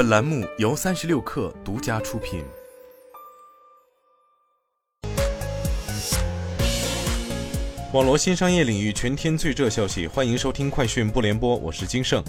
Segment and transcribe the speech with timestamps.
[0.00, 2.42] 本栏目由三十六氪独家出品。
[7.92, 12.24] 网络新商业领域全天最热消息，欢迎收听快讯不联播，我是金盛。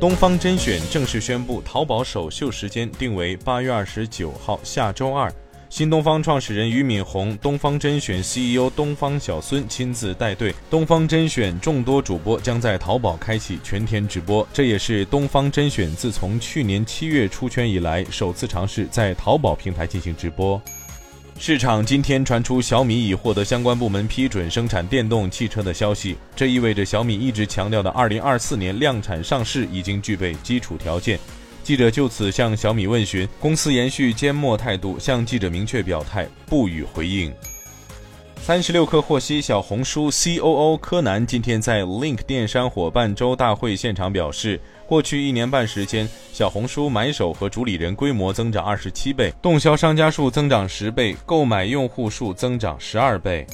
[0.00, 5.32] 东方甄选正式宣布，淘宝首秀时间定为八月二十九号下周二。
[5.72, 20.60] 新东方创始人俞敏洪、东方甄选 CEO 东方小孙亲自带队，东方甄选众多主播将在淘宝开启全天直播，这也是东方甄选自从去年七月出圈以来首次尝试在淘宝平台进行直播。
[21.38, 31.18] 市场今天传出小米已获得相关部门批准生产电动汽车的消息，这意味着小米一直强调的2024年量产上市已经具备基础条件。
[31.62, 37.32] 记者就此向小米问询，公司延续缄默态度，向记者明确表态不予回应。
[38.40, 53.46] 三十六氪获悉，小红书 COO 柯南今天在 Link 电商伙伴周大会现场表示，过去一年半时间，小红书买手和主理人规模增长二十七倍，动销商家数增长十倍，购买用户数增长十二倍。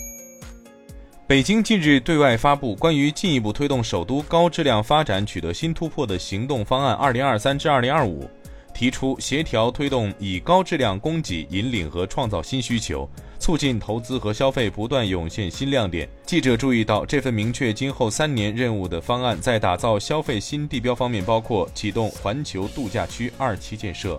[1.29, 8.27] 北京近日对外发布关于进一步推动首都高质量发展取得新突破的行动方案（二零二三至二零二五），
[8.73, 13.07] 提出协调推动以高质量供给引领和创造新需求，
[13.39, 16.09] 促进投资和消费不断涌现新亮点。
[16.25, 24.19] 记者注意到，这份明确今后三年任务的方案，在打造消费新地标方面，包括启动环球度假区二期建设。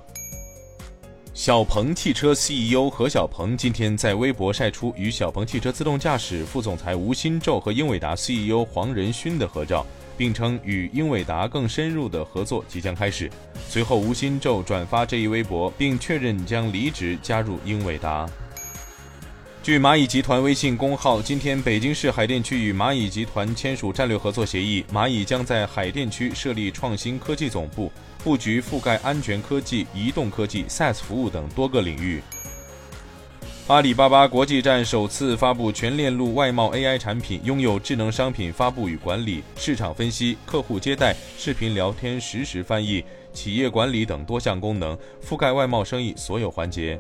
[1.40, 9.86] 小鹏汽车 CEO 何小鹏今天在微博晒出与小鹏汽车自动驾驶副总裁吴新宙和英伟达 CEO 黄仁勋的合照，
[10.18, 13.32] 并称与英伟达更深入的合作即将开始。
[13.70, 18.30] 随后，吴新宙转发这一微博，并确认将离职加入英伟达。
[19.62, 27.92] 据蚂蚁集团微信公号，今天北京市海淀区与蚂蚁集团签署战略合作协议，蚂蚁将在海淀区设立创新科技总部。
[28.24, 32.22] 布局覆盖安全科技、移动科技、SaaS 服务等多个领域。
[33.68, 43.04] 阿里巴巴国际站首次发布全链路外贸 AI 产品，拥有智能商品发布与管理、市场分析、客户接待、视频聊天实时翻译、
[43.34, 47.00] 企业管理等多项功能，覆盖外贸生意所有环节。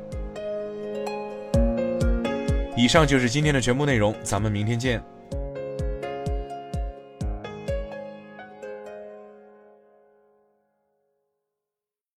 [2.79, 5.03] 以上就是今天的全部内容，咱们明天见。